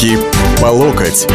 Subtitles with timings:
[0.00, 0.18] Руки
[0.62, 1.26] по локоть.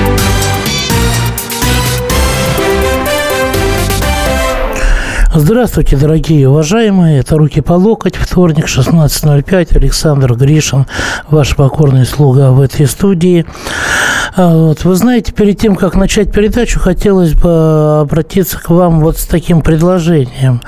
[5.36, 7.20] Здравствуйте, дорогие уважаемые.
[7.20, 8.16] Это «Руки по локоть».
[8.16, 9.78] Вторник, 16.05.
[9.78, 10.88] Александр Гришин,
[11.30, 13.46] ваш покорный слуга в этой студии.
[14.36, 14.84] А, вот.
[14.84, 19.62] Вы знаете, перед тем, как начать передачу, хотелось бы обратиться к вам вот с таким
[19.62, 20.62] предложением.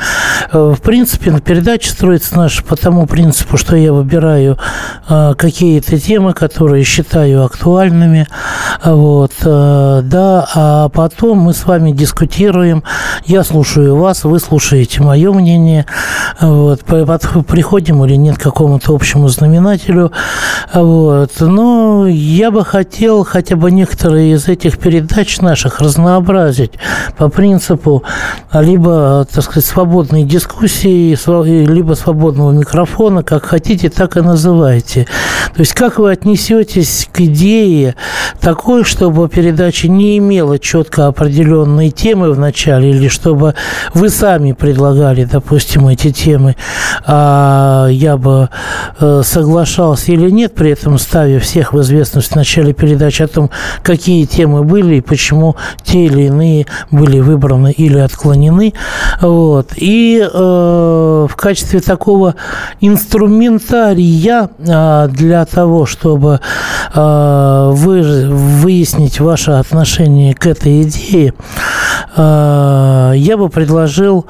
[0.51, 4.57] Э, в принципе, передача строится наша по тому принципу, что я выбираю
[5.07, 8.27] а, какие-то темы, которые считаю актуальными.
[8.83, 9.33] Вот.
[9.43, 12.83] Да, а потом мы с вами дискутируем.
[13.25, 15.85] Я слушаю вас, вы слушаете мое мнение,
[16.39, 20.11] вот, приходим или нет к какому-то общему знаменателю.
[20.73, 21.31] Вот.
[21.39, 26.73] Но я бы хотел хотя бы некоторые из этих передач наших разнообразить
[27.17, 28.03] по принципу
[28.51, 31.15] либо, так сказать, свободной дискуссии,
[31.65, 35.07] либо свободного микрофона, как хотите, так и называйте.
[35.55, 37.95] То есть как вы отнесетесь к идее
[38.41, 43.55] такой, чтобы передача не имела четко определенной темы в начале, или чтобы
[43.93, 46.57] вы сами сами предлагали, допустим, эти темы,
[47.05, 48.49] а я бы
[48.99, 53.51] э, соглашался или нет, при этом ставя всех в известность в начале передачи о том,
[53.83, 58.73] какие темы были и почему те или иные были выбраны или отклонены.
[59.21, 59.73] Вот.
[59.75, 60.27] И э,
[61.29, 62.33] в качестве такого
[62.81, 66.39] инструментария э, для того, чтобы
[66.95, 71.35] э, вы, выяснить ваше отношение к этой идее,
[72.15, 74.25] э, я бы предложил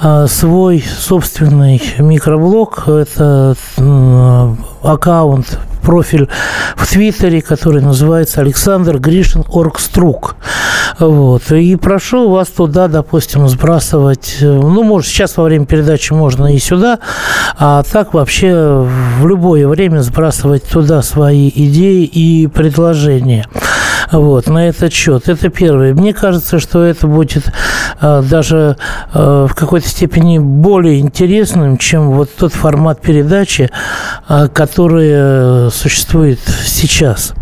[0.00, 2.86] а, свой собственный микроблог.
[2.86, 3.56] Это
[4.82, 6.28] аккаунт профиль
[6.76, 10.36] в Твиттере, который называется Александр Гришин Оргструк.
[10.98, 11.50] Вот.
[11.50, 17.00] И прошу вас туда, допустим, сбрасывать, ну, может, сейчас во время передачи можно и сюда,
[17.58, 18.86] а так вообще
[19.20, 23.46] в любое время сбрасывать туда свои идеи и предложения.
[24.10, 25.28] Вот, на этот счет.
[25.28, 25.94] Это первое.
[25.94, 27.44] Мне кажется, что это будет
[28.00, 28.76] э, даже
[29.12, 33.70] э, в какой-то степени более интересным, чем вот тот формат передачи,
[34.28, 37.32] э, который существует сейчас.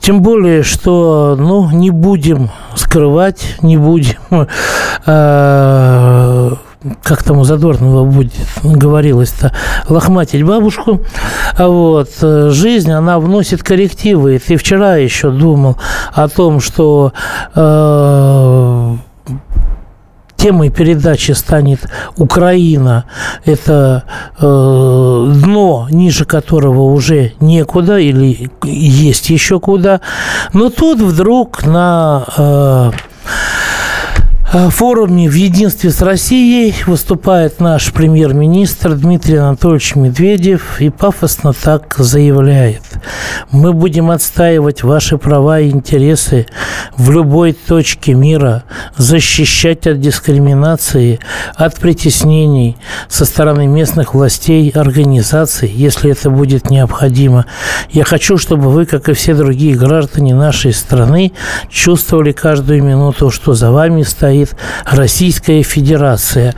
[0.00, 4.48] Тем более, что, ну, не будем скрывать, не будем
[5.06, 6.50] э,
[7.02, 9.52] как там у Задорнова будет, говорилось-то,
[9.88, 11.00] лохматить бабушку.
[11.56, 14.38] А вот, э, жизнь, она вносит коррективы.
[14.38, 15.76] Ты вчера еще думал
[16.12, 17.12] о том, что
[17.54, 18.96] э,
[20.36, 21.80] темой передачи станет
[22.16, 23.06] Украина.
[23.44, 24.04] Это
[24.38, 30.00] э, дно, ниже которого уже некуда или есть еще куда.
[30.52, 32.90] Но тут вдруг на Э,
[34.50, 42.82] форуме в единстве с Россией выступает наш премьер-министр Дмитрий Анатольевич Медведев и пафосно так заявляет.
[43.50, 46.46] Мы будем отстаивать ваши права и интересы
[46.96, 48.64] в любой точке мира,
[48.96, 51.20] защищать от дискриминации,
[51.54, 52.78] от притеснений
[53.10, 57.44] со стороны местных властей, организаций, если это будет необходимо.
[57.90, 61.32] Я хочу, чтобы вы, как и все другие граждане нашей страны,
[61.68, 66.54] чувствовали каждую минуту, что за вами стоит стоит Российская Федерация.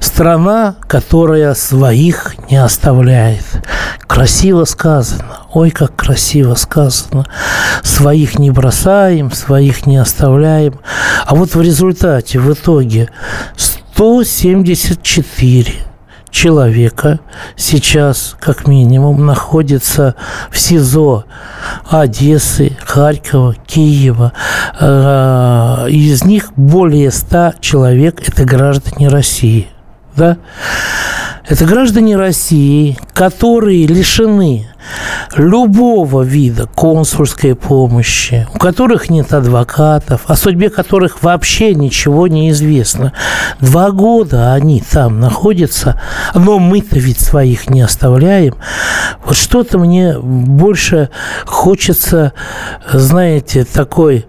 [0.00, 3.44] Страна, которая своих не оставляет.
[4.06, 5.46] Красиво сказано.
[5.52, 7.26] Ой, как красиво сказано.
[7.82, 10.80] Своих не бросаем, своих не оставляем.
[11.26, 13.08] А вот в результате, в итоге
[13.56, 15.89] 174
[16.30, 17.20] человека
[17.56, 20.14] сейчас, как минимум, находится
[20.50, 21.24] в СИЗО
[21.88, 24.32] Одессы, Харькова, Киева.
[24.78, 29.68] Э, из них более 100 человек– это граждане России.
[30.16, 30.38] Да?
[31.48, 34.68] Это граждане России, которые лишены
[35.36, 43.12] любого вида консульской помощи, у которых нет адвокатов, о судьбе которых вообще ничего не известно.
[43.60, 46.00] Два года они там находятся,
[46.34, 48.54] но мы-то ведь своих не оставляем.
[49.24, 51.08] Вот что-то мне больше
[51.46, 52.32] хочется,
[52.92, 54.26] знаете, такой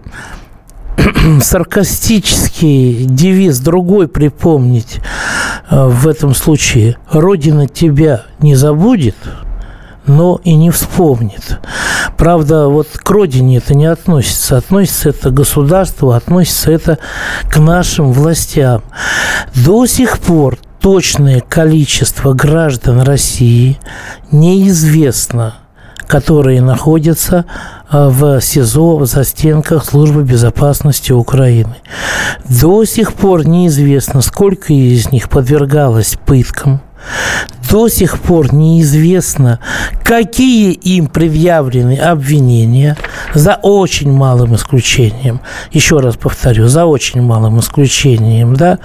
[1.40, 5.00] саркастический девиз другой припомнить
[5.72, 6.96] в этом случае.
[7.10, 9.16] Родина тебя не забудет,
[10.06, 11.60] но и не вспомнит.
[12.18, 14.58] Правда, вот к родине это не относится.
[14.58, 16.98] Относится это к государству, относится это
[17.50, 18.82] к нашим властям.
[19.54, 23.78] До сих пор точное количество граждан России
[24.30, 25.56] неизвестно–
[26.12, 27.46] которые находятся
[27.88, 31.76] а, в СИЗО в застенках Службы безопасности Украины.
[32.44, 36.82] До сих пор неизвестно, сколько из них подвергалось пыткам–
[37.70, 39.58] до сих пор неизвестно,
[40.04, 42.98] какие им предъявлены обвинения,
[43.34, 45.40] за очень малым исключением.
[45.70, 48.78] Еще раз повторю, за очень малым исключением, да.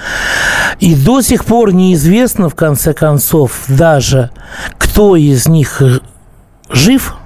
[0.80, 4.32] И до сих пор неизвестно, в конце концов, даже
[4.78, 5.82] кто из них
[6.70, 7.17] жив,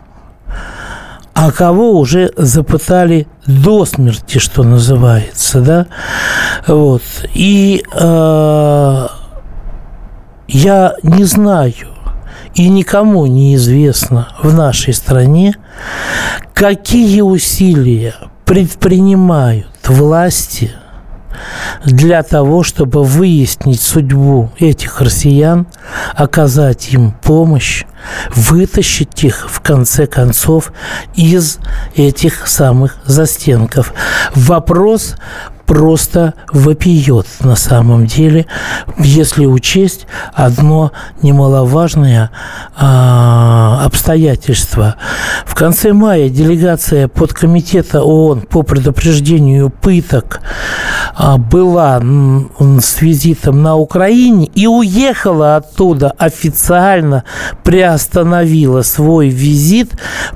[1.34, 5.88] а кого уже запытали до смерти, что называется, да,
[6.68, 7.04] вот.
[7.34, 9.08] И э,
[10.48, 11.74] я не знаю,
[12.54, 15.56] и никому не известно в нашей стране,
[16.54, 20.72] какие усилия предпринимают власти
[21.86, 25.68] для того, чтобы выяснить судьбу этих россиян,
[26.16, 27.86] оказать им помощь,
[28.36, 30.72] вытащить их, в конце концов,
[31.16, 31.60] из
[31.96, 33.94] этих самых застенков.
[34.36, 35.16] Вопрос
[35.72, 38.46] просто вопиет на самом деле,
[38.98, 42.30] если учесть одно немаловажное
[42.76, 44.98] а, обстоятельство.
[45.46, 50.42] В конце мая делегация подкомитета ООН по предупреждению пыток
[51.16, 57.24] а, была с визитом на Украине и уехала оттуда официально,
[57.92, 59.92] приостановила свой визит,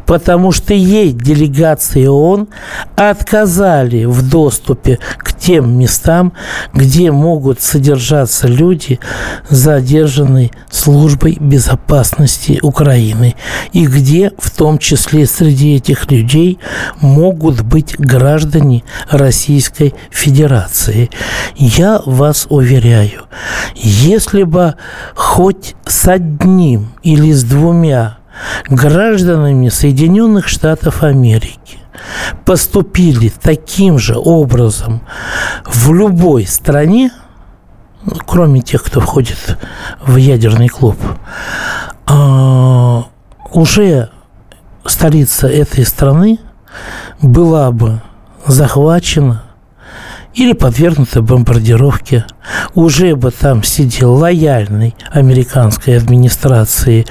[0.05, 2.49] потому что ей делегации ООН
[2.97, 6.33] отказали в доступе к тем местам,
[6.73, 8.99] где могут содержаться люди,
[9.49, 13.35] задержанные службой безопасности Украины,
[13.71, 16.59] и где в том числе среди этих людей
[16.99, 21.09] могут быть граждане Российской Федерации.
[21.55, 23.23] Я вас уверяю,
[23.75, 24.75] если бы
[25.13, 28.17] хоть с одним или с двумя
[28.67, 31.79] гражданами Соединенных Штатов Америки
[32.43, 35.01] поступили таким же образом
[35.65, 37.11] в любой стране,
[38.25, 39.57] кроме тех, кто входит
[40.05, 40.97] в ядерный клуб,
[42.05, 43.05] а,
[43.51, 44.09] уже
[44.85, 46.39] столица этой страны
[47.21, 48.01] была бы
[48.45, 49.44] захвачена
[50.35, 52.25] или подвергнуты бомбардировке.
[52.75, 57.05] Уже бы там сидел лояльный американской администрации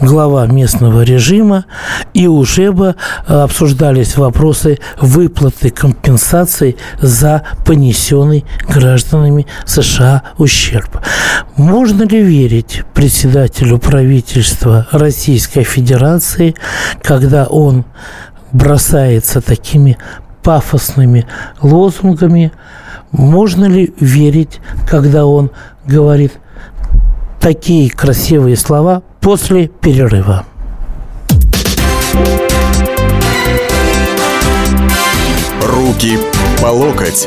[0.00, 1.66] глава местного режима,
[2.14, 2.96] и уже бы
[3.28, 11.00] э, обсуждались вопросы выплаты компенсаций за понесенный гражданами США ущерб.
[11.56, 16.54] Можно ли верить председателю правительства Российской Федерации,
[17.02, 17.84] когда он
[18.52, 19.98] бросается такими
[20.44, 21.26] пафосными
[21.60, 22.52] лозунгами.
[23.10, 25.50] Можно ли верить, когда он
[25.86, 26.32] говорит
[27.40, 30.44] такие красивые слова после перерыва?
[35.62, 36.18] Руки
[36.60, 37.26] по локоть.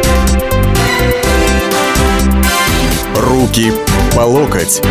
[3.41, 3.73] Руки
[4.15, 4.81] по локоть.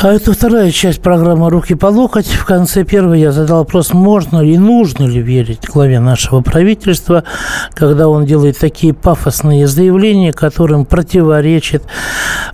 [0.00, 2.26] А это вторая часть программы «Руки по локоть».
[2.26, 7.24] В конце первой я задал вопрос, можно ли, нужно ли верить главе нашего правительства,
[7.74, 11.82] когда он делает такие пафосные заявления, которым противоречит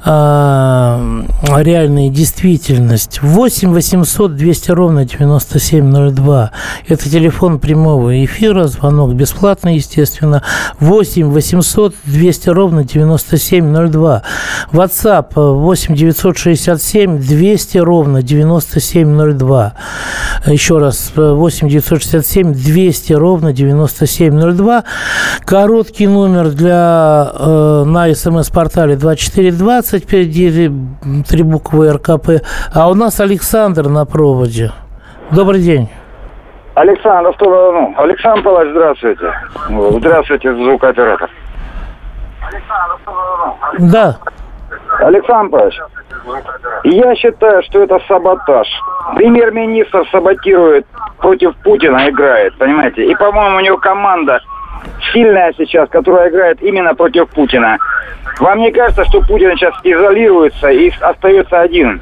[0.05, 3.23] реальная действительность.
[3.23, 6.51] 8 800 200 ровно 9702.
[6.89, 10.43] Это телефон прямого эфира, звонок бесплатный, естественно.
[10.81, 14.23] 8 800 200 ровно 9702.
[14.73, 19.75] WhatsApp 8 967 200 ровно 9702.
[20.47, 24.85] Еще раз, 8 967 200 ровно 9702.
[25.45, 30.71] Короткий номер для, э, на смс-портале 2420, впереди
[31.29, 32.43] три буквы РКП.
[32.75, 34.73] А у нас Александр на проводе.
[35.31, 35.89] Добрый день.
[36.75, 39.33] Александр, что, ну, Александр Павлович, здравствуйте.
[39.99, 41.31] Здравствуйте, звукооператор.
[43.79, 44.19] Да.
[44.99, 45.81] Александр Павлович,
[46.85, 48.67] я считаю, что это саботаж.
[49.17, 50.87] Премьер-министр саботирует
[51.19, 53.05] против Путина, играет, понимаете?
[53.07, 54.41] И, по-моему, у него команда
[55.13, 57.79] сильная сейчас, которая играет именно против Путина.
[58.41, 62.01] Вам не кажется, что Путин сейчас изолируется и остается один?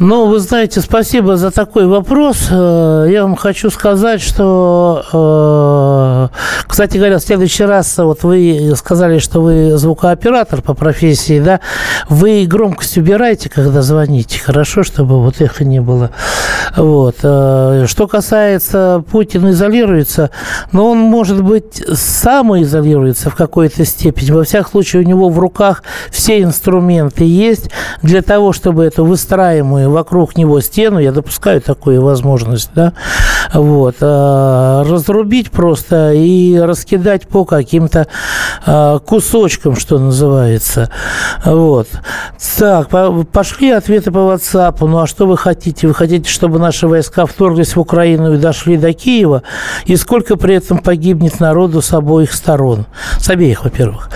[0.00, 2.50] Ну, вы знаете, спасибо за такой вопрос.
[2.52, 9.18] Э, я вам хочу сказать, что, э, кстати говоря, в следующий раз, вот вы сказали,
[9.18, 11.58] что вы звукооператор по профессии, да?
[12.08, 16.10] Вы громкость убирайте, когда звоните, хорошо, чтобы вот эхо не было.
[16.76, 17.16] Вот.
[17.24, 20.30] Э, что касается Путина изолируется,
[20.70, 24.30] но он, может быть, самоизолируется в какой-то степени.
[24.30, 27.70] Во всяком случае, у него в руках все инструменты есть
[28.02, 32.92] для того, чтобы эту выстраиваемую вокруг него стену, я допускаю такую возможность, да,
[33.52, 38.06] вот, э, разрубить просто и раскидать по каким-то
[38.66, 40.90] э, кусочкам, что называется.
[41.44, 41.88] Вот.
[42.58, 42.88] Так,
[43.32, 44.76] пошли ответы по WhatsApp.
[44.80, 45.86] Ну, а что вы хотите?
[45.86, 49.42] Вы хотите, чтобы наши войска вторглись в Украину и дошли до Киева?
[49.86, 52.86] И сколько при этом погибнет народу с обоих сторон?
[53.18, 54.10] С обеих, во-первых.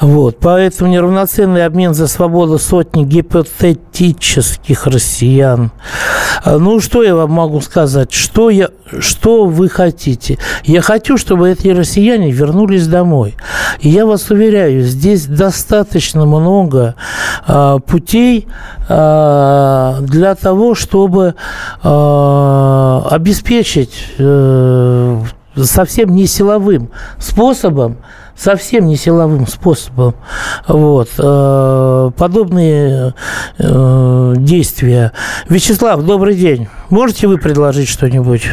[0.00, 0.38] Вот.
[0.40, 5.72] Поэтому неравноценный обмен за свободу сотни гипотетических россиян.
[6.44, 8.12] А, ну, что я вам могу сказать?
[8.12, 10.38] Что, я, что вы хотите?
[10.64, 13.36] Я хочу, чтобы эти россияне вернулись домой.
[13.80, 16.94] И я вас уверяю, здесь достаточно много
[17.46, 18.46] э, путей
[18.88, 21.34] э, для того, чтобы
[21.82, 25.22] э, обеспечить э,
[25.56, 27.98] совсем не силовым способом
[28.38, 30.14] совсем не силовым способом.
[30.66, 31.08] Вот.
[31.18, 33.14] Э, подобные
[33.58, 35.12] э, действия.
[35.48, 36.68] Вячеслав, добрый день.
[36.88, 38.48] Можете вы предложить что-нибудь?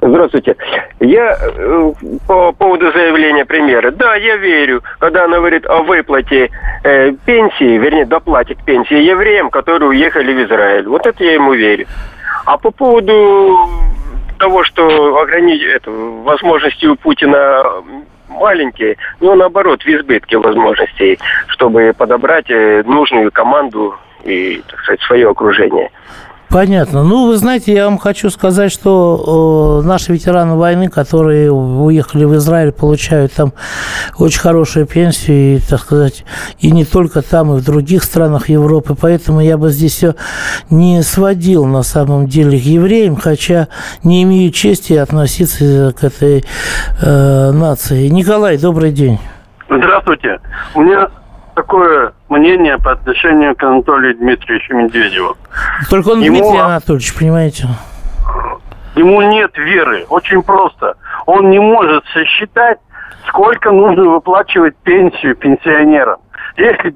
[0.00, 0.56] Здравствуйте.
[0.98, 1.92] Я э,
[2.26, 3.92] по поводу заявления премьера.
[3.92, 6.50] Да, я верю, когда она говорит о выплате
[6.82, 10.88] э, пенсии, вернее, доплате к пенсии евреям, которые уехали в Израиль.
[10.88, 11.86] Вот это я ему верю.
[12.46, 13.68] А по поводу
[14.38, 17.64] того, что ограничить возможности у Путина
[18.32, 25.30] маленькие, но наоборот в избытке возможностей, чтобы подобрать э, нужную команду и, так сказать, свое
[25.30, 25.90] окружение.
[26.52, 27.02] Понятно.
[27.02, 32.34] Ну, вы знаете, я вам хочу сказать, что э, наши ветераны войны, которые уехали в
[32.34, 33.54] Израиль, получают там
[34.18, 36.26] очень хорошую пенсию, и, так сказать,
[36.60, 38.94] и не только там, и в других странах Европы.
[39.00, 40.14] Поэтому я бы здесь все
[40.68, 43.68] не сводил на самом деле к евреям, хотя
[44.04, 46.44] не имею чести относиться к этой
[47.00, 48.08] э, нации.
[48.08, 49.18] Николай, добрый день.
[49.70, 50.38] Здравствуйте.
[50.74, 51.08] У меня
[51.54, 55.36] такое мнение по отношению к Анатолию Дмитриевичу Медведеву.
[55.90, 56.38] Только он Ему...
[56.38, 57.68] Дмитрий Анатольевич, понимаете?
[58.94, 60.04] Ему нет веры.
[60.08, 60.94] Очень просто.
[61.26, 62.78] Он не может сосчитать,
[63.28, 66.18] сколько нужно выплачивать пенсию пенсионерам.
[66.56, 66.94] Если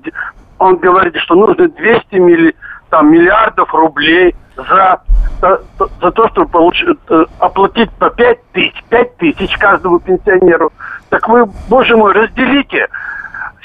[0.58, 2.54] он говорит, что нужно 200 милли,
[2.90, 5.00] там, миллиардов рублей за,
[5.40, 5.60] за,
[6.00, 10.72] за то, чтобы получ, э, оплатить по 5 тысяч, 5 тысяч каждому пенсионеру,
[11.08, 12.88] так вы, боже мой, разделите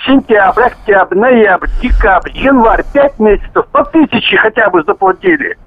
[0.05, 5.58] сентябрь, октябрь, ноябрь, декабрь, январь, пять месяцев по тысяче хотя бы заплатили.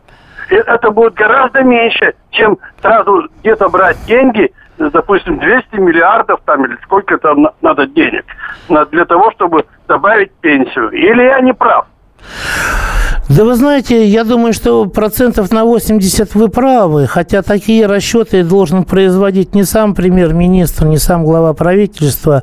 [0.50, 7.16] Это будет гораздо меньше, чем сразу где-то брать деньги, допустим, 200 миллиардов там или сколько
[7.18, 8.24] там надо денег
[8.90, 10.90] для того, чтобы добавить пенсию.
[10.90, 11.86] Или я не прав?
[13.28, 18.84] Да вы знаете, я думаю, что процентов на 80 вы правы, хотя такие расчеты должен
[18.84, 22.42] производить не сам премьер-министр, не сам глава правительства,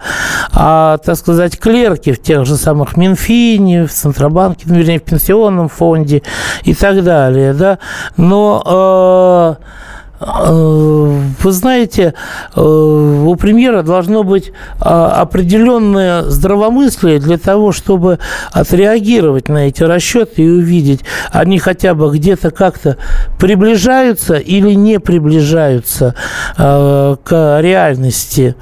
[0.51, 5.69] а, так сказать, клерки в тех же самых Минфине, в Центробанке, ну, вернее, в Пенсионном
[5.69, 6.23] фонде
[6.63, 7.77] и так далее, да.
[8.17, 9.63] Но э,
[10.23, 12.13] вы знаете,
[12.55, 18.19] э, у премьера должно быть а, определенное здравомыслие для того, чтобы
[18.51, 21.01] отреагировать на эти расчеты и увидеть,
[21.31, 22.97] они хотя бы где-то как-то
[23.39, 26.13] приближаются или не приближаются
[26.55, 28.55] э, к реальности.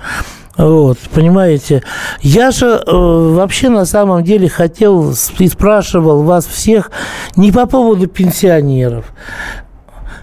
[0.56, 1.84] Вот, понимаете?
[2.22, 6.92] Я же э, вообще на самом деле хотел и спрашивал вас всех
[7.36, 9.06] не по поводу пенсионеров.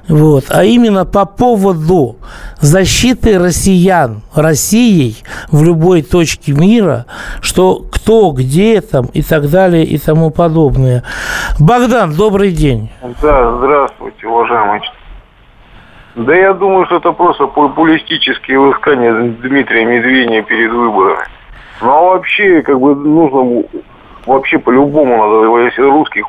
[0.08, 0.44] Вот.
[0.50, 2.16] А именно по поводу
[2.60, 5.16] защиты россиян Россией
[5.50, 7.06] в любой точке мира,
[7.40, 11.02] что кто, где там и так далее и тому подобное.
[11.58, 12.90] Богдан, добрый день.
[13.20, 14.80] Да, здравствуйте, уважаемый.
[16.14, 21.25] Да я думаю, что это просто популистические высказания Дмитрия Медведева перед выборами.
[21.82, 23.64] Ну а вообще, как бы нужно
[24.25, 26.26] вообще по-любому надо, русских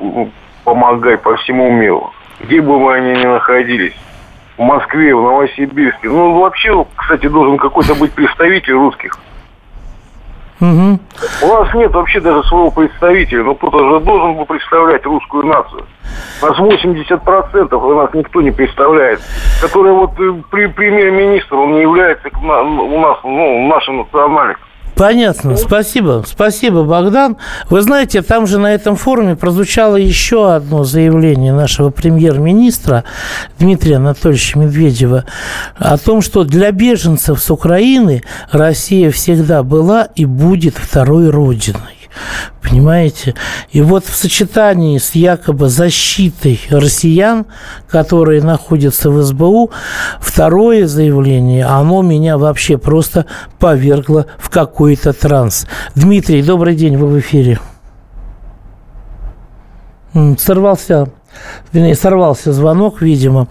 [0.66, 3.96] помогать по всему миру где бы мы они ни находились,
[4.58, 6.10] в Москве, в Новосибирске.
[6.10, 9.18] Ну, вообще, кстати, должен какой-то быть представитель русских.
[10.60, 11.00] Угу.
[11.44, 15.86] У нас нет вообще даже своего представителя, но кто-то же должен был представлять русскую нацию.
[16.42, 19.22] У нас 80% у нас никто не представляет.
[19.62, 24.58] Который вот э, при, премьер-министр, он не является у нас, ну, нашим национальным.
[24.98, 26.24] Понятно, спасибо.
[26.26, 27.38] Спасибо, Богдан.
[27.70, 33.04] Вы знаете, там же на этом форуме прозвучало еще одно заявление нашего премьер-министра
[33.60, 35.26] Дмитрия Анатольевича Медведева
[35.76, 41.97] о том, что для беженцев с Украины Россия всегда была и будет второй родиной.
[42.62, 43.36] Понимаете?
[43.72, 47.46] И вот в сочетании с якобы защитой россиян,
[47.90, 49.72] которые находятся в СБУ,
[50.20, 53.26] второе заявление, оно меня вообще просто
[53.60, 55.68] повергло в какой-то транс.
[55.96, 57.60] Дмитрий, добрый день, вы в эфире.
[60.38, 61.10] Сорвался
[61.74, 63.48] вернее, сорвался звонок, видимо.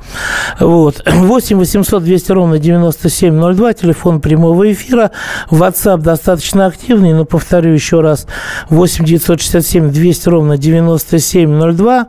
[0.60, 1.02] Вот.
[1.06, 5.10] 8 800 200 ровно 9702, телефон прямого эфира.
[5.50, 8.26] WhatsApp достаточно активный, но повторю еще раз.
[8.70, 12.06] 8 967 200 ровно 9702.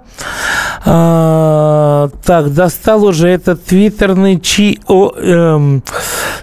[0.85, 4.79] А, так, достал уже этот твиттерный чи...
[4.87, 5.83] О, эм,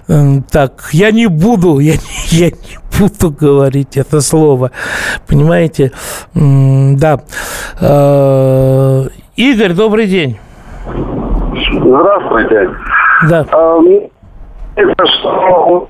[0.07, 1.95] эм, так, я не буду, я,
[2.29, 4.71] я не буду говорить это слово.
[5.27, 5.91] Понимаете?
[6.33, 7.21] Да.
[9.37, 10.37] А, Игорь, добрый день.
[11.71, 12.69] Здравствуйте.
[13.29, 13.45] Да.
[13.51, 13.79] А,
[14.75, 15.87] это что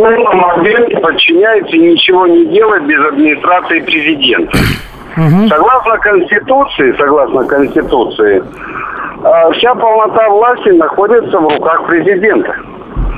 [0.00, 4.58] модель подчиняется и ничего не делает без администрации президента.
[5.16, 5.48] Угу.
[5.48, 8.42] Согласно Конституции, согласно Конституции,
[9.22, 12.54] а, вся полнота власти находится в руках президента.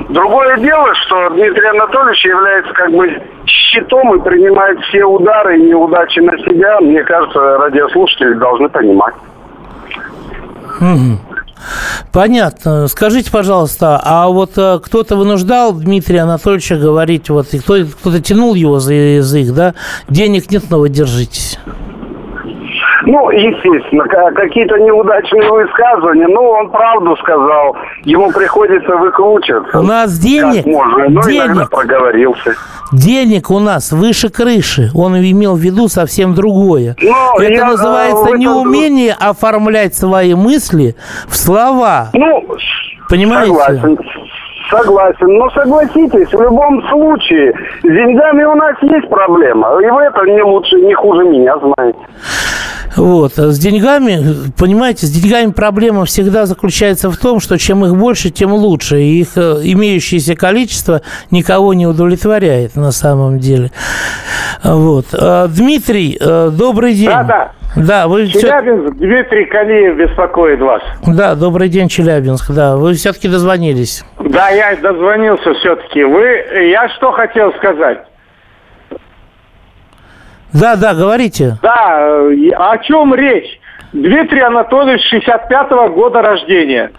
[0.09, 6.21] Другое дело, что Дмитрий Анатольевич является как бы щитом и принимает все удары и неудачи
[6.21, 6.81] на себя.
[6.81, 9.15] Мне кажется, радиослушатели должны понимать.
[12.13, 12.87] Понятно.
[12.87, 18.95] Скажите, пожалуйста, а вот э, кто-то вынуждал Дмитрия Анатольевича говорить, вот, кто-то тянул его за
[18.95, 19.75] язык, да?
[20.09, 21.59] Денег нет, но вы держитесь.
[23.05, 26.27] Ну, естественно, какие-то неудачные высказывания.
[26.29, 27.77] Ну, он правду сказал.
[28.05, 29.79] Ему приходится выкручиваться.
[29.79, 30.65] У нас денег...
[30.65, 31.09] Как можно.
[31.09, 32.55] Ну, денег, иногда проговорился.
[32.93, 34.91] Денег у нас выше крыши.
[34.95, 36.97] Он имел в виду совсем другое.
[37.03, 40.95] Но Это я, называется а, неумение оформлять свои мысли
[41.29, 42.09] в слова.
[42.13, 42.45] Ну,
[43.09, 43.53] Понимаете?
[43.55, 43.99] Согласен.
[44.71, 45.39] Согласен.
[45.39, 49.81] Но согласитесь, в любом случае, с деньгами у нас есть проблема.
[49.81, 51.99] И вы это не лучше, не хуже меня знаете.
[52.97, 53.39] Вот.
[53.39, 58.31] А с деньгами, понимаете, с деньгами проблема всегда заключается в том, что чем их больше,
[58.31, 59.01] тем лучше.
[59.01, 63.71] И их э, имеющееся количество никого не удовлетворяет на самом деле.
[64.65, 65.07] Вот.
[65.13, 67.09] А, Дмитрий, э, добрый день.
[67.09, 67.53] Да, да.
[67.77, 68.97] Да, вы Челябинск.
[68.97, 70.83] Дмитрий Калиев беспокоит вас.
[71.07, 72.51] Да, добрый день, Челябинск.
[72.51, 74.03] Да, вы все-таки дозвонились.
[74.19, 76.03] Да, я дозвонился все-таки.
[76.03, 77.99] Вы, я что хотел сказать?
[80.61, 81.57] Да, да, говорите.
[81.63, 81.99] Да,
[82.31, 83.61] э, о чем речь?
[83.93, 86.93] Дмитрий Анатольевич 65-го года рождения.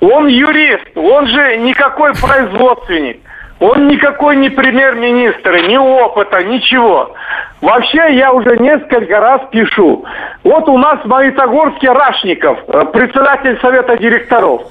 [0.00, 3.20] Он юрист, он же никакой производственник.
[3.58, 7.14] Он никакой не премьер-министр, ни опыта, ничего.
[7.62, 10.04] Вообще, я уже несколько раз пишу.
[10.44, 14.62] Вот у нас в Магнитогорске Рашников, э, председатель совета директоров.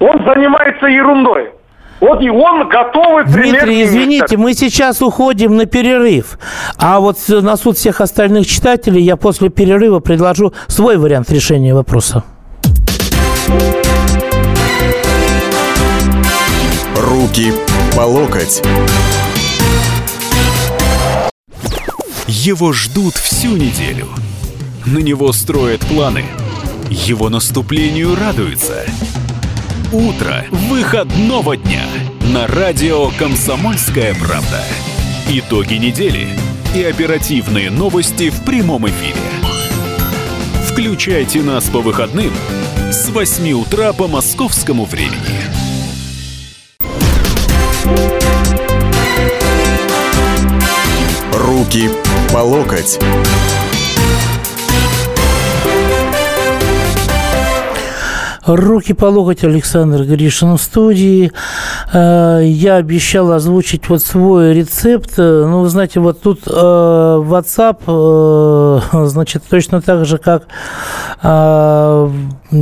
[0.00, 1.50] Он занимается ерундой.
[2.00, 6.38] Вот и он готовый Дмитрий, извините, мы сейчас уходим на перерыв.
[6.76, 12.24] А вот на суд всех остальных читателей я после перерыва предложу свой вариант решения вопроса.
[16.96, 17.52] Руки
[17.96, 18.62] по локоть.
[22.26, 24.06] Его ждут всю неделю.
[24.86, 26.24] На него строят планы.
[26.90, 28.84] Его наступлению радуются.
[29.94, 31.84] Утро выходного дня
[32.34, 34.60] на радио «Комсомольская правда».
[35.28, 36.26] Итоги недели
[36.74, 39.20] и оперативные новости в прямом эфире.
[40.66, 42.32] Включайте нас по выходным
[42.90, 45.14] с 8 утра по московскому времени.
[51.32, 51.88] Руки
[52.32, 52.98] по локоть.
[58.46, 61.32] Руки по локоть Александр Гришин в студии.
[61.94, 65.14] Э, я обещал озвучить вот свой рецепт.
[65.16, 70.42] Ну, вы знаете, вот тут э, WhatsApp, э, значит, точно так же, как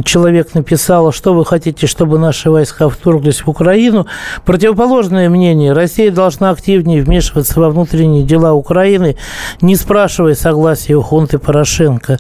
[0.05, 4.07] человек написал, что вы хотите, чтобы наши войска вторглись в Украину.
[4.45, 5.73] Противоположное мнение.
[5.73, 9.17] Россия должна активнее вмешиваться во внутренние дела Украины,
[9.61, 12.19] не спрашивая согласия у хунты Порошенко.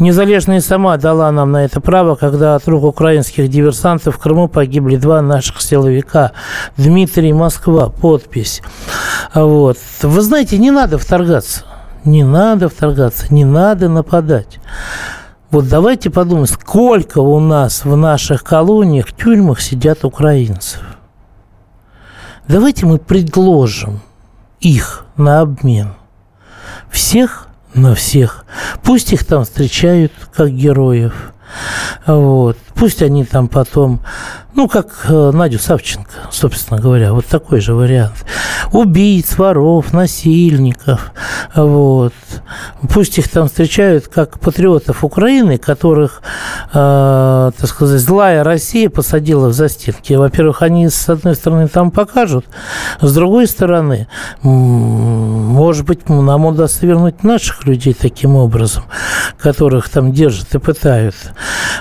[0.00, 4.96] Незалежная сама дала нам на это право, когда от рук украинских диверсантов в Крыму погибли
[4.96, 6.32] два наших силовика.
[6.78, 8.62] Дмитрий Москва, подпись.
[9.34, 9.76] Вот.
[10.00, 11.64] Вы знаете, не надо вторгаться.
[12.06, 14.58] Не надо вторгаться, не надо нападать.
[15.50, 20.80] Вот давайте подумаем, сколько у нас в наших колониях, тюрьмах сидят украинцев.
[22.48, 24.00] давайте мы предложим
[24.60, 25.92] их на обмен.
[26.90, 28.46] Всех на всех.
[28.82, 31.34] Пусть их там встречают как героев.
[32.06, 32.58] Вот.
[32.74, 34.00] Пусть они там потом,
[34.54, 38.24] ну, как э, Надю Савченко, собственно говоря, вот такой же вариант.
[38.72, 41.12] Убийц, воров, насильников,
[41.54, 42.12] вот.
[42.92, 46.22] Пусть их там встречают как патриотов Украины, которых,
[46.72, 50.12] э, так сказать, злая Россия посадила в застенки.
[50.12, 52.46] Во-первых, они, с одной стороны, там покажут,
[53.00, 54.06] с другой стороны,
[54.42, 58.84] может быть, нам удастся вернуть наших людей таким образом,
[59.38, 61.16] которых там держат и пытают.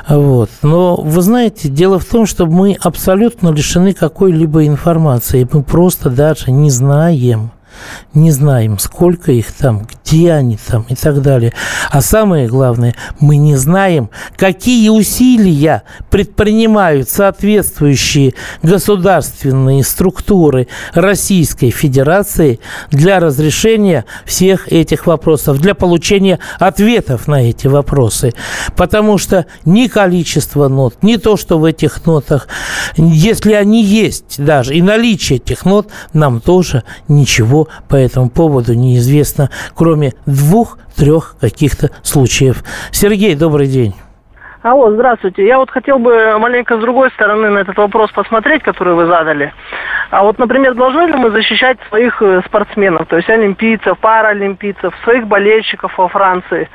[0.07, 0.49] Вот.
[0.61, 5.47] Но вы знаете, дело в том, что мы абсолютно лишены какой-либо информации.
[5.51, 7.51] Мы просто даже не знаем,
[8.13, 11.53] не знаем, сколько их там, где они там и так далее.
[11.89, 22.59] А самое главное, мы не знаем, какие усилия предпринимают соответствующие государственные структуры Российской Федерации
[22.91, 28.33] для разрешения всех этих вопросов, для получения ответов на эти вопросы.
[28.75, 32.47] Потому что ни количество нот, ни то, что в этих нотах,
[32.97, 39.49] если они есть даже, и наличие этих нот, нам тоже ничего по этому поводу неизвестно,
[39.75, 42.63] кроме двух-трех каких-то случаев.
[42.91, 43.95] Сергей, добрый день.
[44.63, 45.45] Алло, здравствуйте.
[45.45, 49.53] Я вот хотел бы маленько с другой стороны на этот вопрос посмотреть, который вы задали.
[50.09, 55.27] А вот, например, должны ли мы защищать своих э, спортсменов, то есть олимпийцев, паралимпийцев, своих
[55.27, 56.69] болельщиков во Франции,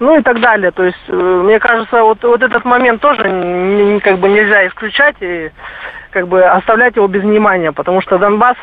[0.00, 0.70] ну и так далее.
[0.70, 3.22] То есть, э, мне кажется, вот, вот этот момент тоже
[4.04, 5.50] как бы нельзя исключать и
[6.10, 8.56] как бы оставлять его без внимания, потому что Донбасс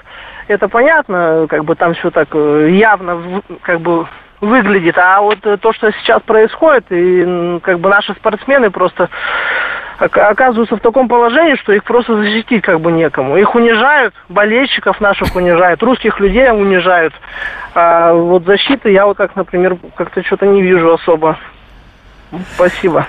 [0.48, 4.08] это понятно, как бы там все так э, явно как бы
[4.40, 4.98] выглядит.
[4.98, 9.10] А вот э, то, что сейчас происходит, и как бы наши спортсмены просто
[10.00, 13.36] оказываются в таком положении, что их просто защитить как бы некому.
[13.36, 17.14] Их унижают, болельщиков наших унижают, русских людей унижают.
[17.74, 21.38] А вот защиты я вот как, например, как-то что-то не вижу особо.
[22.54, 23.08] Спасибо.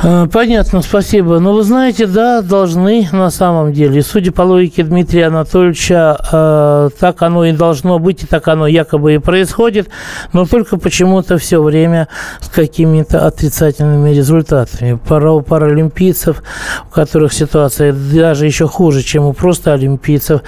[0.00, 1.40] Э, понятно, спасибо.
[1.40, 4.02] Но вы знаете, да, должны на самом деле.
[4.02, 9.14] Судя по логике Дмитрия Анатольевича, э, так оно и должно быть, и так оно якобы
[9.14, 9.88] и происходит,
[10.32, 12.08] но только почему-то все время
[12.40, 14.98] с какими-то отрицательными результатами.
[15.08, 16.42] Пара у паралимпийцев,
[16.88, 20.42] у которых ситуация даже еще хуже, чем у просто олимпийцев,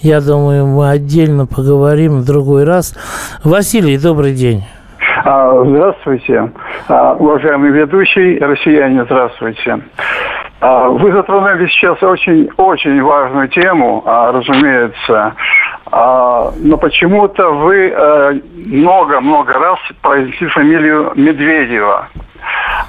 [0.00, 2.94] я думаю, мы отдельно поговорим в другой раз.
[3.44, 4.64] Василий, добрый день.
[5.24, 6.52] А, здравствуйте,
[6.88, 9.80] а, уважаемый ведущий, россияне, здравствуйте.
[10.60, 15.34] А, вы затронули сейчас очень-очень важную тему, разумеется,
[15.90, 22.08] но почему-то вы много-много раз произнесли фамилию Медведева.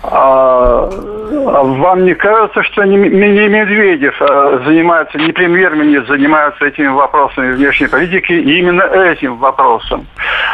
[0.03, 7.53] А, а вам не кажется, что не, Медведев а занимается, не премьер-министр занимается этими вопросами
[7.53, 10.05] внешней политики, и именно этим вопросом?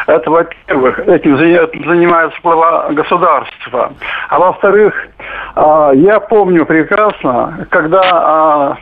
[0.08, 3.94] Это, во-первых, этим занимается глава государства.
[4.30, 4.94] А во-вторых,
[5.56, 8.78] а, я помню прекрасно, когда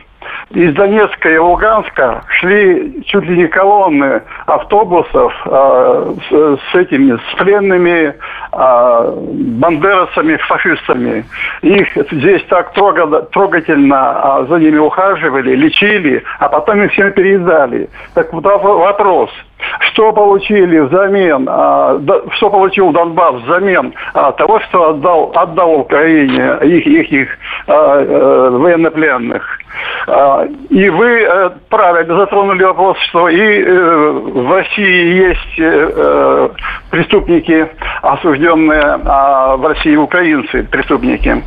[0.50, 7.34] из Донецка и Луганска шли чуть ли не колонны автобусов э, с, с этими с
[7.36, 8.14] пленными
[8.52, 9.12] э,
[9.60, 11.24] бандерасами, фашистами.
[11.62, 17.88] Их здесь так трогательно э, за ними ухаживали, лечили, а потом их всем передали.
[18.14, 19.30] Так вот вопрос–
[19.80, 22.00] что получили взамен, а,
[22.32, 27.28] что получил Донбасс взамен а, того, что отдал, отдал Украине их, их, их
[27.66, 29.58] а, э, военнопленных.
[30.68, 35.56] И вы э, правильно затронули вопрос, что и э, в России есть
[36.90, 37.68] преступники,
[38.02, 41.42] осужденные в России украинцы, преступники.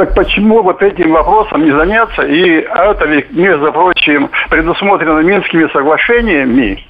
[0.00, 2.22] Так почему вот этим вопросом не заняться?
[2.22, 6.82] И это ведь, между прочим, предусмотрено Минскими соглашениями.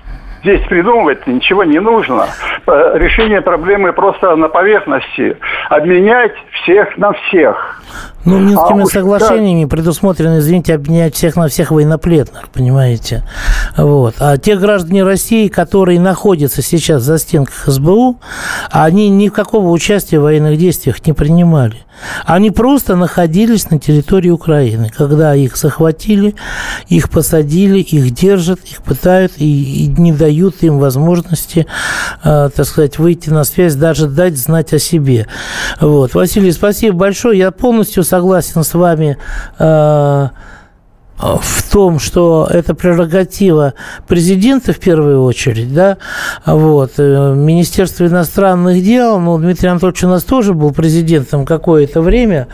[0.42, 2.28] Здесь придумывать ничего не нужно.
[2.68, 5.36] Решение проблемы просто на поверхности.
[5.70, 7.82] Обменять всех на всех.
[8.24, 9.68] Ну, Минскими а соглашениями да.
[9.68, 13.24] предусмотрено, извините, обменять всех на всех военнопленных, понимаете?
[13.76, 14.16] Вот.
[14.18, 18.20] А те граждане России, которые находятся сейчас за стенках СБУ,
[18.70, 21.84] они никакого участия в военных действиях не принимали.
[22.24, 24.90] Они просто находились на территории Украины.
[24.94, 26.34] Когда их захватили,
[26.88, 31.66] их посадили, их держат, их пытают и, и не дают им возможности,
[32.24, 35.26] э, так сказать, выйти на связь, даже дать знать о себе.
[35.80, 36.14] Вот.
[36.14, 37.38] Василий, спасибо большое.
[37.38, 39.16] Я полностью согласен с вами.
[39.58, 40.28] Э,
[41.20, 43.74] в том, что это прерогатива
[44.08, 45.98] президента в первую очередь, да,
[46.46, 52.48] вот, э, Министерство иностранных дел, ну, Дмитрий Анатольевич у нас тоже был президентом какое-то время,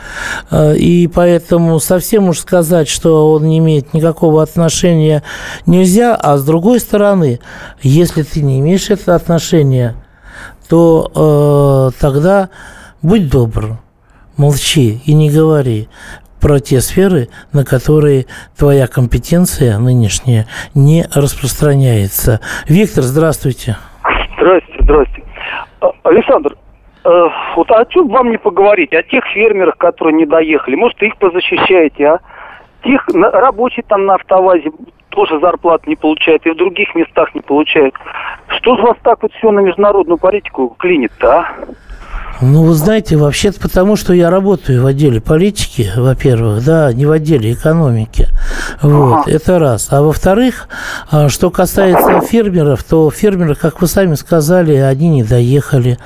[0.50, 5.22] э, и поэтому совсем уж сказать, что он не имеет никакого отношения
[5.66, 7.38] нельзя, а с другой стороны,
[7.82, 9.94] если ты не имеешь это отношения,
[10.68, 12.48] то э, тогда
[13.00, 13.78] будь добр,
[14.36, 15.88] молчи и не говори
[16.40, 22.40] про те сферы, на которые твоя компетенция нынешняя не распространяется.
[22.68, 23.76] Виктор, здравствуйте.
[24.36, 25.28] Здравствуйте, здравствуйте.
[25.80, 26.56] А, Александр,
[27.04, 27.10] э,
[27.56, 28.92] вот о чем вам не поговорить?
[28.92, 30.76] О тех фермерах, которые не доехали.
[30.76, 32.18] Может, их позащищаете, а?
[32.84, 34.70] Тех на, рабочие там на автовазе
[35.08, 37.94] тоже зарплат не получают, и в других местах не получают.
[38.48, 41.46] Что же вас так вот все на международную политику клинит-то, а?
[42.42, 47.10] Ну, вы знаете, вообще-то потому, что я работаю в отделе политики, во-первых, да, не в
[47.10, 48.28] отделе экономики.
[48.82, 49.30] Вот, ага.
[49.30, 49.88] это раз.
[49.90, 50.68] А во-вторых,
[51.10, 55.98] а, что касается фермеров, то фермеры, как вы сами сказали, они не доехали.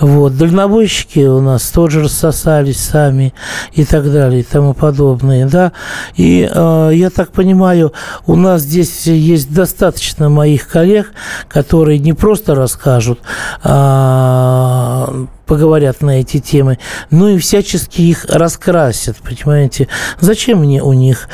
[0.00, 3.32] Вот, дальнобойщики у нас тоже рассосались сами
[3.72, 5.72] и так далее и тому подобное, да.
[6.14, 7.94] И э, я так понимаю,
[8.26, 11.12] у нас здесь есть достаточно моих коллег,
[11.48, 13.20] которые не просто расскажут,
[13.62, 15.08] а
[15.50, 16.78] поговорят на эти темы,
[17.10, 19.88] ну и всячески их раскрасят, понимаете?
[20.20, 21.28] Зачем мне у них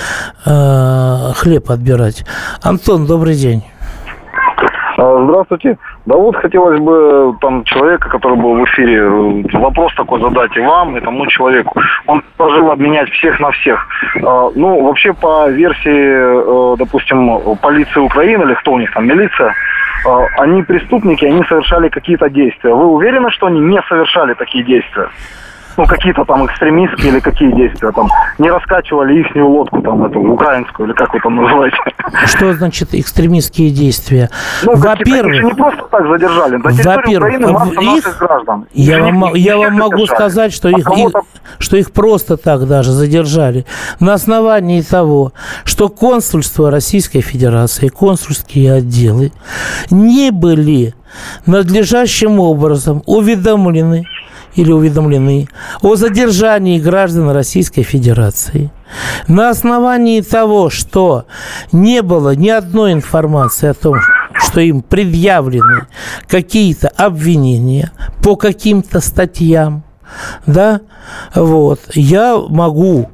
[0.47, 2.25] э, хлеб отбирать?
[2.63, 3.63] Антон, добрый день.
[4.97, 5.79] А, здравствуйте.
[6.07, 9.07] Да вот хотелось бы там человека, который был в эфире,
[9.53, 11.79] вопрос такой задать и вам, и тому человеку.
[12.07, 13.87] Он предложил обменять всех на всех.
[14.23, 19.55] А, ну, вообще по версии, э, допустим, полиции Украины, или кто у них там, милиция,
[20.07, 22.73] а, они преступники, они совершали какие-то действия.
[22.73, 25.09] Вы уверены, что они не совершали такие действия?
[25.77, 28.09] Ну, какие-то там экстремистские или какие действия там,
[28.39, 31.77] не раскачивали их лодку там, эту, украинскую, или как вы там называете.
[32.27, 34.31] Что значит экстремистские действия?
[34.65, 35.37] Ну, во-первых...
[35.37, 38.67] Их не просто так задержали, на территории Украины их, граждан.
[38.73, 40.17] Я вам, я вам могу задержали.
[40.17, 41.13] сказать, что а их, их,
[41.59, 43.67] что их просто так даже задержали.
[44.01, 45.33] На основании того,
[45.65, 49.33] что консульство Российской Федерации, консульские отделы
[49.91, 50.95] не были
[51.47, 54.05] надлежащим образом уведомлены
[54.57, 55.49] или уведомлены
[55.83, 58.73] о задержании граждан Российской Федерации.
[59.29, 61.27] На основании того, что
[61.73, 63.97] не было ни одной информации о том,
[64.35, 65.87] что им предъявлены
[66.27, 67.93] какие-то обвинения
[68.23, 69.85] по каким-то статьям,
[70.47, 70.81] да,
[71.35, 73.11] вот, я могу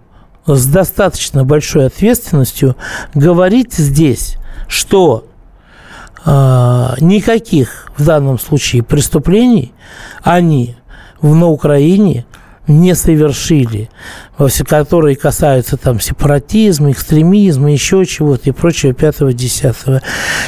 [0.46, 2.76] с достаточно большой ответственностью
[3.14, 4.37] говорить здесь,
[4.68, 5.26] что
[6.24, 9.72] э, никаких в данном случае преступлений
[10.22, 10.76] они
[11.22, 12.26] на Украине
[12.68, 13.90] не совершили,
[14.68, 20.00] которые касаются там сепаратизма, экстремизма, еще чего-то и прочего, пятого, десятого.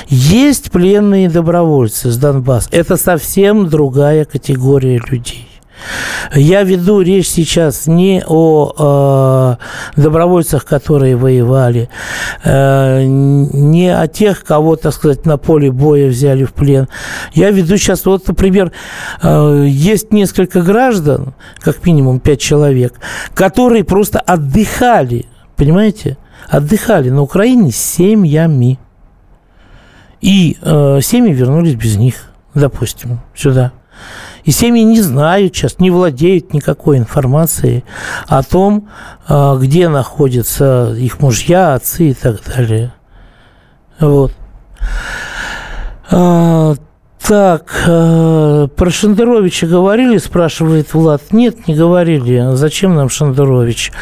[0.09, 2.69] Есть пленные добровольцы с Донбасса.
[2.71, 5.49] Это совсем другая категория людей.
[6.35, 9.59] Я веду речь сейчас не о
[9.97, 11.89] э, добровольцах, которые воевали,
[12.43, 16.89] э, не о тех, кого, так сказать, на поле боя взяли в плен.
[17.33, 18.73] Я веду сейчас, вот, например,
[19.23, 22.95] э, есть несколько граждан, как минимум пять человек,
[23.35, 26.17] которые просто отдыхали, понимаете,
[26.49, 28.79] отдыхали на Украине с семьями.
[30.21, 33.73] И э, семьи вернулись без них, допустим, сюда.
[34.45, 37.85] И семьи не знают сейчас, не владеют никакой информацией
[38.27, 38.89] о том,
[39.27, 42.93] а, где находятся их мужья, отцы и так далее.
[43.99, 44.33] Вот.
[47.27, 51.23] Так, э, про Шендеровича говорили, спрашивает Влад.
[51.33, 52.51] Нет, не говорили.
[52.53, 53.93] Зачем нам Шендерович?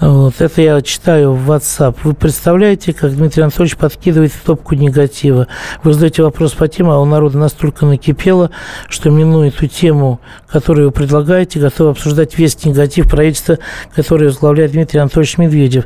[0.00, 1.96] Вот, это я читаю в WhatsApp.
[2.02, 5.48] Вы представляете, как Дмитрий Анатольевич подкидывает в топку негатива?
[5.84, 8.50] Вы задаете вопрос по теме, а у народа настолько накипело,
[8.88, 13.58] что минуя эту тему, которую вы предлагаете, готовы обсуждать весь негатив правительства,
[13.94, 15.84] которое возглавляет Дмитрий Анатольевич Медведев.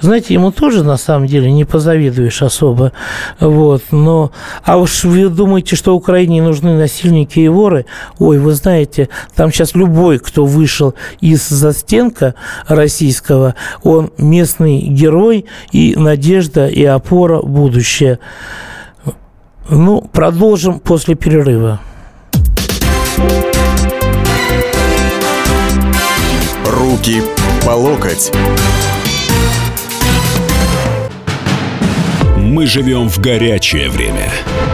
[0.00, 2.90] Знаете, ему тоже, на самом деле, не позавидуешь особо.
[3.38, 4.32] Вот, но...
[4.64, 7.84] А уж вы думаете, что Украина Украине нужны насильники и воры,
[8.18, 12.34] ой, вы знаете, там сейчас любой, кто вышел из застенка
[12.66, 18.20] российского, он местный герой и надежда и опора будущее.
[19.68, 21.78] Ну, продолжим после перерыва.
[26.66, 27.22] Руки
[27.66, 28.32] по локоть.
[32.38, 34.30] Мы живем в горячее время–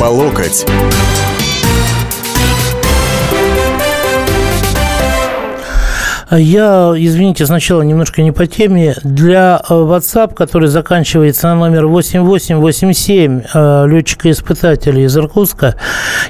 [0.00, 0.64] По локоть.
[6.30, 8.94] Я, извините, сначала немножко не по теме.
[9.02, 15.74] Для э, WhatsApp, который заканчивается на номер 8887 э, летчика-испытателя из Иркутска,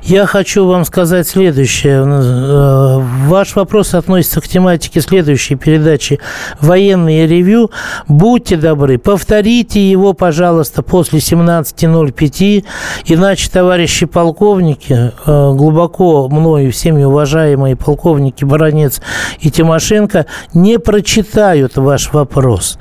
[0.03, 2.03] я хочу вам сказать следующее.
[2.03, 6.19] Э, ваш вопрос относится к тематике следующей передачи
[6.63, 7.71] «Военные ревью».
[8.09, 12.65] Будьте добры, повторите его, пожалуйста, после 17.05,
[13.05, 19.03] иначе, товарищи полковники, глубоко мною всеми уважаемые полковники Баранец
[19.41, 22.79] и Тимошенко, Порошенко не прочитают ваш вопрос.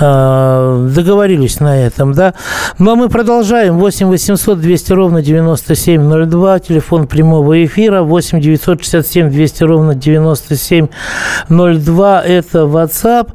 [0.00, 2.32] А, договорились на этом, да?
[2.78, 3.78] Ну, а мы продолжаем.
[3.78, 13.32] 8 800 200 ровно 9702, телефон прямого эфира, 8 967 200 ровно 9702, это WhatsApp.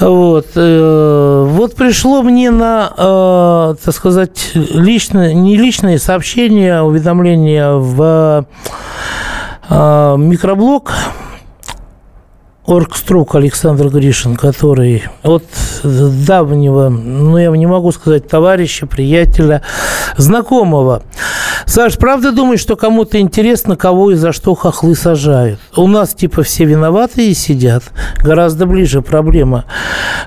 [0.00, 8.44] Вот, э, вот пришло мне на, э, так сказать, личное, не личные сообщения, уведомления в
[9.70, 10.92] э, микроблог
[12.70, 15.44] оргструк Александр Гришин, который от
[15.82, 19.62] давнего, ну, я не могу сказать, товарища, приятеля,
[20.16, 21.02] знакомого.
[21.66, 25.60] Саш, правда думаешь, что кому-то интересно, кого и за что хохлы сажают?
[25.76, 27.84] У нас типа все виноватые сидят,
[28.22, 29.64] гораздо ближе проблема.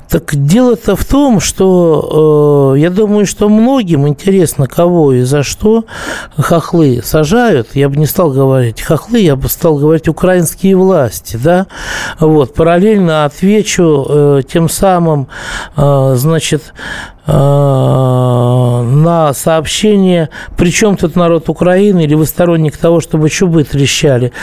[0.10, 5.86] Так дело-то в том, что э, я думаю, что многим интересно, кого и за что
[6.38, 7.69] хохлы сажают.
[7.74, 11.67] Я бы не стал говорить хохлы, я бы стал говорить украинские власти, да,
[12.19, 15.28] вот, параллельно отвечу э, тем самым,
[15.76, 16.74] э, значит,
[17.26, 24.34] на сообщение, причем тут народ Украины, или вы сторонник того, чтобы чубы трещали.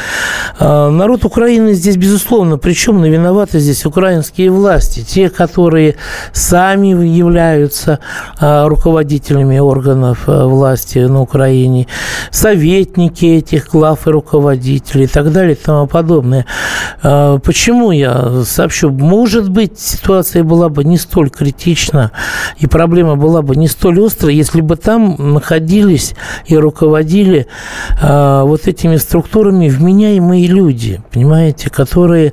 [0.59, 5.97] Э, народ Украины здесь, безусловно, причем виноваты здесь украинские власти, те, которые
[6.33, 7.99] сами являются
[8.41, 11.87] э, руководителями органов власти на Украине,
[12.31, 16.47] советники этих глав и руководителей и так далее и тому подобное.
[17.03, 18.91] Почему я сообщу?
[18.91, 22.13] Может быть, ситуация была бы не столь критична,
[22.59, 26.15] и проблема была бы не столь острая, если бы там находились
[26.47, 27.47] и руководили
[28.01, 32.33] э, вот этими структурами вменяемые люди, понимаете, которые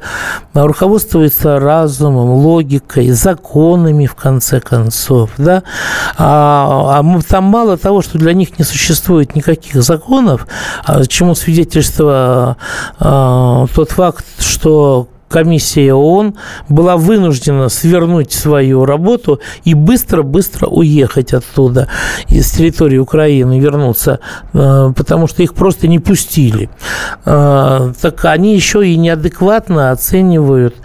[0.54, 5.63] руководствуются разумом, логикой, законами, в конце концов, да,
[6.17, 10.47] а, а там мало того, что для них не существует никаких законов,
[10.86, 12.58] а чему свидетельство
[13.00, 16.36] а, тот факт, что комиссия ООН
[16.70, 21.88] была вынуждена свернуть свою работу и быстро-быстро уехать оттуда,
[22.30, 24.20] из территории Украины, вернуться,
[24.54, 26.70] э, потому что их просто не пустили.
[27.26, 30.76] Э, так они еще и неадекватно оценивают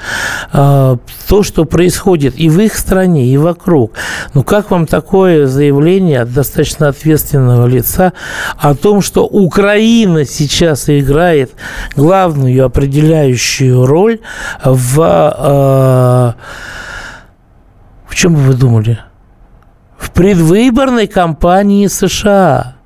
[0.52, 0.96] э,
[1.28, 3.92] то, что происходит и в их стране, и вокруг.
[4.35, 8.12] Ну, как вам такое заявление от достаточно ответственного лица
[8.59, 11.52] о том, что Украина сейчас играет
[11.96, 14.20] главную определяющую роль
[14.64, 15.00] в...
[15.38, 16.32] Э,
[18.06, 18.98] в чем вы думали?
[19.96, 22.76] В предвыборной кампании США.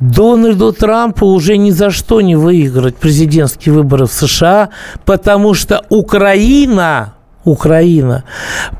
[0.00, 4.70] Дональду Трампу уже ни за что не выиграть президентские выборы в США,
[5.04, 7.13] потому что Украина
[7.44, 8.24] Украина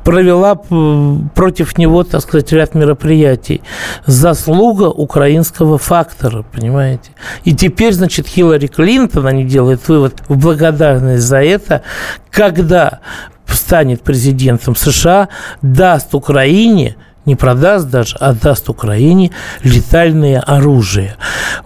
[0.03, 3.61] провела против него, так сказать, ряд мероприятий.
[4.05, 7.11] Заслуга украинского фактора, понимаете?
[7.43, 11.83] И теперь, значит, Хиллари Клинтон, они делают вывод в благодарность за это,
[12.31, 12.99] когда
[13.47, 15.29] станет президентом США,
[15.61, 19.31] даст Украине не продаст даже, а даст Украине
[19.63, 21.15] летальное оружие.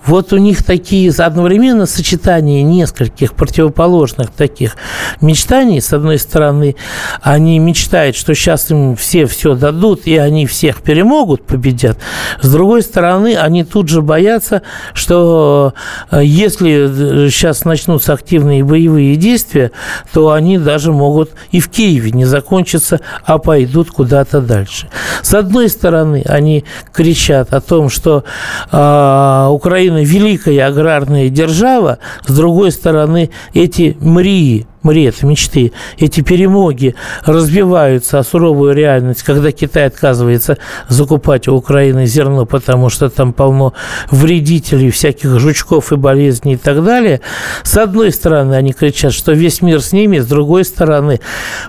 [0.06, 4.78] Вот у них такие одновременно сочетание нескольких противоположных таких
[5.22, 5.82] мечтаний.
[5.82, 6.76] С одной стороны,
[7.22, 11.98] они мечтают, что сейчас им все все дадут, и они всех перемогут, победят.
[12.42, 14.62] С другой стороны, они тут же боятся,
[14.94, 15.74] что
[16.12, 19.72] э, если сейчас начнутся активные боевые действия,
[20.14, 24.90] то они даже могут и в Киеве не закончиться, а пойдут куда-то дальше.
[25.22, 28.24] С одной стороны, они кричат о том, что
[28.72, 35.72] э, Украина великая аграрная держава, с другой стороны, эти мрии бред, мечты.
[35.98, 40.58] Эти перемоги разбиваются о суровую реальность, когда Китай отказывается
[40.88, 43.74] закупать у Украины зерно, потому что там полно
[44.10, 47.22] вредителей, всяких жучков и болезней и так далее.
[47.64, 51.20] С одной стороны, они кричат, что весь мир с ними, с другой стороны,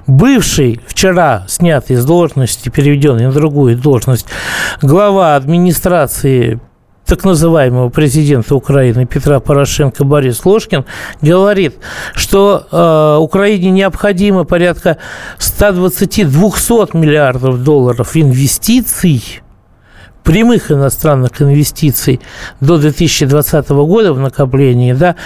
[0.06, 4.26] бывший вчера снятый с должности, переведенный на другую должность,
[4.82, 6.60] глава администрации
[7.10, 10.84] так называемого президента Украины Петра Порошенко Борис Ложкин
[11.20, 11.74] говорит,
[12.14, 14.96] что э, Украине необходимо порядка
[15.40, 19.42] 120-200 миллиардов долларов инвестиций
[20.22, 22.20] прямых иностранных инвестиций
[22.60, 25.16] до 2020 года в накоплении, да,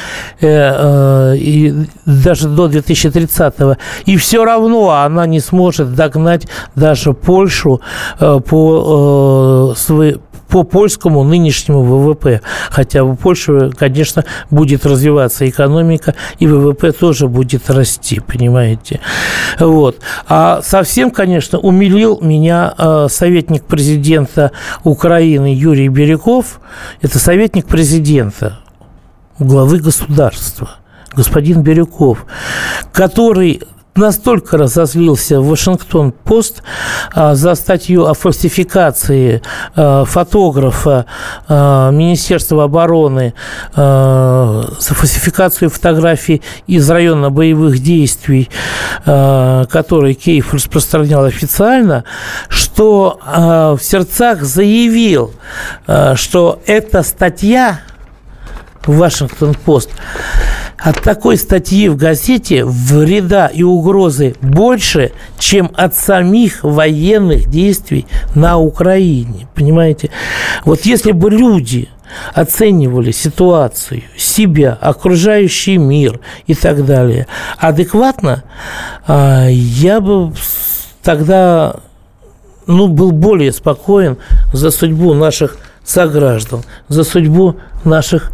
[0.41, 3.77] э, э, и даже до 2030,
[4.07, 7.83] и все равно она не сможет догнать даже Польшу
[8.21, 9.79] э, по, э,
[10.55, 12.41] по польскому нынешнему ВВП.
[12.71, 19.01] Хотя в Польше, конечно, будет развиваться экономика, и ВВП тоже будет расти, понимаете.
[19.59, 19.99] Вот.
[20.29, 24.53] А совсем, конечно, умилил меня э, советник президента
[24.85, 26.61] Украины Юрий Бирюков.
[27.03, 28.61] Это советник президента,
[29.41, 30.71] главы государства
[31.17, 32.27] господин Бирюков,
[32.93, 33.63] который
[33.97, 36.63] настолько разозлился Вашингтон-Пост
[37.15, 39.43] а, за статью о фальсификации
[39.77, 41.07] а, фотографа
[41.49, 43.35] а, Министерства обороны
[43.75, 48.49] за фальсификацию фотографий из района боевых действий,
[49.05, 52.05] которые Киев распространял официально,
[52.49, 55.33] что в сердцах заявил,
[56.15, 57.81] что эта статья
[58.87, 59.91] Вашингтон-Пост
[60.85, 68.59] от такой статьи в газете вреда и угрозы больше, чем от самих военных действий на
[68.59, 69.49] Украине.
[69.55, 70.11] Понимаете?
[70.67, 71.89] Вот если бы люди
[72.35, 77.27] оценивали ситуацию, себя, окружающий мир и так далее
[77.57, 78.45] адекватно,
[79.07, 80.35] а, я бы
[81.03, 81.77] тогда
[82.67, 84.19] ну, был более спокоен
[84.53, 88.31] за судьбу наших сограждан, за судьбу наших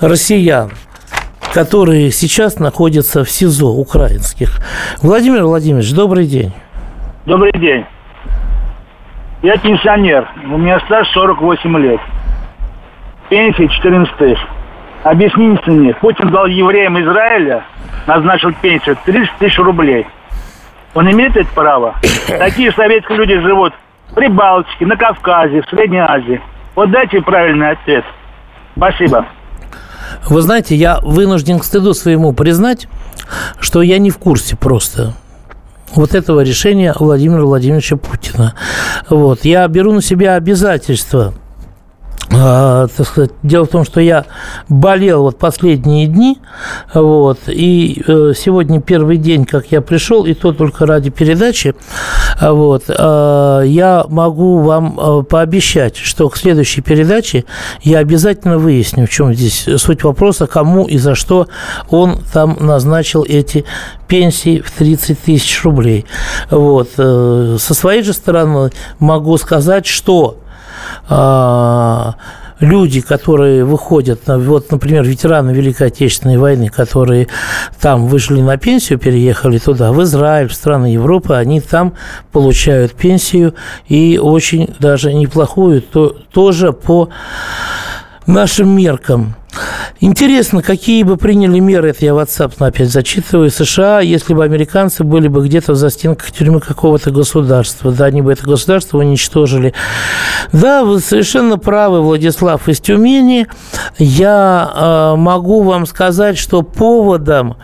[0.00, 0.70] россиян
[1.58, 4.60] которые сейчас находятся в СИЗО украинских.
[5.02, 6.52] Владимир Владимирович, добрый день.
[7.26, 7.84] Добрый день.
[9.42, 10.28] Я пенсионер.
[10.44, 12.00] У меня стаж 48 лет.
[13.28, 14.38] Пенсия 14 тысяч.
[15.02, 17.64] Объясните мне, Путин дал евреям Израиля,
[18.06, 20.06] назначил пенсию 30 тысяч рублей.
[20.94, 21.96] Он имеет это право?
[22.28, 23.72] Такие советские люди живут
[24.12, 26.40] в Прибалтике, на Кавказе, в Средней Азии.
[26.76, 28.04] Вот дайте правильный ответ.
[28.76, 29.26] Спасибо.
[30.28, 32.88] Вы знаете, я вынужден к стыду своему признать,
[33.60, 35.14] что я не в курсе просто
[35.94, 38.54] вот этого решения Владимира Владимировича Путина.
[39.08, 39.44] Вот.
[39.44, 41.32] Я беру на себя а,
[42.30, 44.26] так сказать, дело в том, что я
[44.68, 46.38] болел вот последние дни,
[46.92, 51.74] вот, и э, сегодня первый день, как я пришел, и то только ради передачи,
[52.40, 57.44] вот, э, я могу вам э, пообещать, что к следующей передаче
[57.82, 61.48] я обязательно выясню, в чем здесь суть вопроса, кому и за что
[61.88, 63.64] он там назначил эти
[64.06, 66.04] пенсии в 30 тысяч рублей.
[66.50, 66.90] Вот.
[66.92, 70.47] Со своей же стороны могу сказать, что а,
[72.60, 77.28] люди, которые выходят, вот, например, ветераны Великой Отечественной войны, которые
[77.80, 81.94] там вышли на пенсию, переехали туда, в Израиль, в страны Европы, они там
[82.32, 83.54] получают пенсию
[83.86, 87.10] и очень даже неплохую, то, тоже по
[88.26, 89.36] нашим меркам.
[90.00, 95.28] Интересно, какие бы приняли меры, это я WhatsApp опять зачитываю, США, если бы американцы были
[95.28, 99.74] бы где-то в застенках тюрьмы какого-то государства, да, они бы это государство уничтожили.
[100.52, 103.46] Да, вы совершенно правы, Владислав из Тюмени.
[103.98, 107.56] Я э, могу вам сказать, что поводом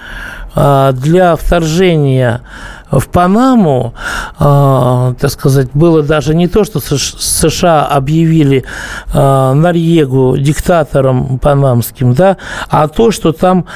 [0.55, 2.43] для вторжения
[2.91, 3.95] в Панаму,
[4.39, 8.65] э, так сказать, было даже не то, что США объявили
[9.13, 12.37] э, Норьегу диктатором панамским, да,
[12.71, 13.67] а то, что там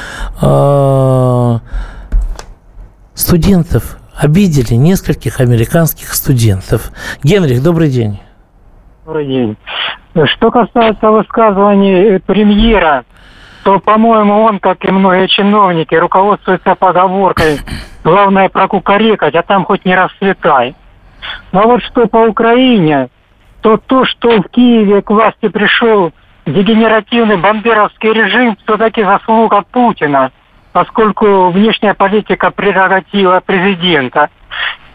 [3.15, 6.91] студентов обидели, нескольких американских студентов.
[7.23, 8.21] Генрих, добрый день.
[9.05, 9.57] Добрый день.
[10.37, 13.05] Что касается высказываний премьера,
[13.69, 17.59] то, по-моему, он, как и многие чиновники, руководствуется поговоркой
[18.03, 20.75] Главное прокукарекать, а там хоть не расцветай.
[21.53, 23.11] Но вот что по Украине,
[23.61, 26.13] то то, что в Киеве к власти пришел
[26.47, 30.33] дегенеративный бандеровский режим, все-таки заслуга Путина,
[30.73, 34.31] поскольку внешняя политика прерогатива президента.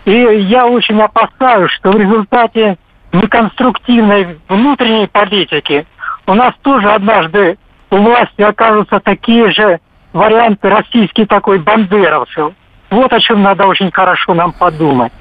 [0.05, 2.77] И я очень опасаюсь, что в результате
[3.11, 5.85] неконструктивной внутренней политики
[6.25, 7.59] у нас тоже однажды
[7.93, 9.79] у власти окажутся такие же
[10.13, 12.53] вариант российский такой бандеровцев.
[12.89, 15.11] Вот о чем надо очень хорошо нам подумать.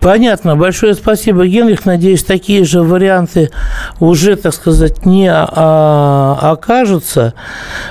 [0.00, 0.56] Понятно.
[0.56, 1.84] Большое спасибо, Генрих.
[1.84, 3.50] Надеюсь, такие же варианты
[4.00, 7.34] уже, так сказать, не а, окажутся.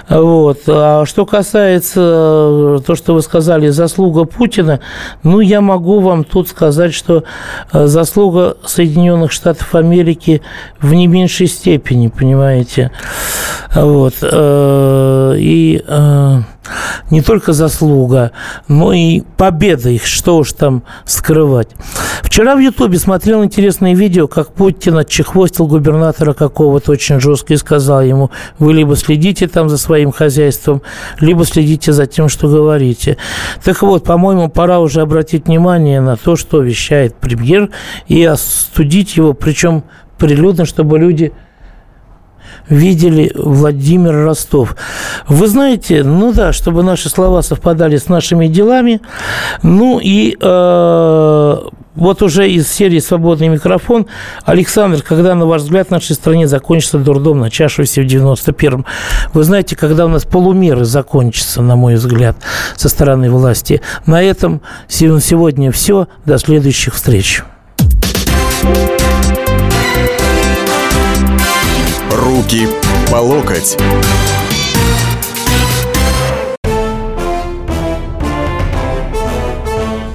[0.09, 0.59] Вот.
[0.67, 4.79] А что касается то, что вы сказали, заслуга Путина,
[5.23, 7.23] ну, я могу вам тут сказать, что
[7.71, 10.41] э, заслуга Соединенных Штатов Америки
[10.79, 12.91] в не меньшей степени, понимаете.
[13.73, 14.15] Вот.
[14.21, 16.37] Э, и э,
[17.11, 18.31] не только заслуга,
[18.67, 21.69] но и победа их, что уж там скрывать.
[22.21, 28.01] Вчера в Ютубе смотрел интересное видео, как Путин отчехвостил губернатора какого-то очень жестко и сказал
[28.01, 30.81] ему, вы либо следите там за своим хозяйством,
[31.19, 33.17] либо следите за тем, что говорите.
[33.63, 37.69] Так вот, по-моему, пора уже обратить внимание на то, что вещает премьер,
[38.07, 39.83] и остудить его, причем
[40.17, 41.33] прилюдно, чтобы люди
[42.69, 44.75] видели Владимир Ростов.
[45.27, 49.01] Вы знаете, ну да, чтобы наши слова совпадали с нашими делами.
[49.63, 51.55] Ну и э,
[51.95, 54.07] вот уже из серии «Свободный микрофон».
[54.43, 58.85] Александр, когда, на ваш взгляд, в нашей стране закончится дурдом, начавшийся в 91-м?
[59.33, 62.35] Вы знаете, когда у нас полумеры закончатся, на мой взгляд,
[62.75, 63.81] со стороны власти.
[64.05, 66.07] На этом сегодня все.
[66.25, 67.43] До следующих встреч.
[72.11, 72.67] Руки
[73.11, 73.77] по локоть.